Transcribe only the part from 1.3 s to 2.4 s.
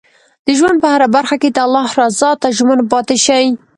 کې د الله رضا